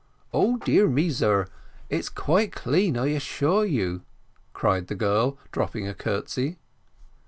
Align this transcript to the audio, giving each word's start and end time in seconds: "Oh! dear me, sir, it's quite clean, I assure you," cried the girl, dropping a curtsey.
"Oh! 0.33 0.57
dear 0.57 0.87
me, 0.87 1.11
sir, 1.11 1.45
it's 1.87 2.09
quite 2.09 2.53
clean, 2.53 2.97
I 2.97 3.09
assure 3.09 3.65
you," 3.65 4.01
cried 4.51 4.87
the 4.87 4.95
girl, 4.95 5.37
dropping 5.51 5.87
a 5.87 5.93
curtsey. 5.93 6.57